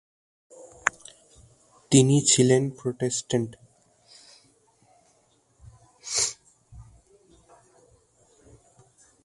তিনি 1.91 2.15
ছিলেন 2.21 2.63
প্রটেস্টান্ট। 2.69 3.51